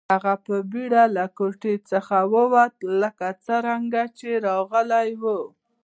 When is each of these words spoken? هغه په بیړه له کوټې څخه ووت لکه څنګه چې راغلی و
هغه 0.13 0.33
په 0.45 0.55
بیړه 0.71 1.03
له 1.17 1.25
کوټې 1.37 1.75
څخه 1.91 2.15
ووت 2.33 2.75
لکه 3.01 3.27
څنګه 3.47 4.01
چې 4.17 4.29
راغلی 4.47 5.09
و 5.21 5.23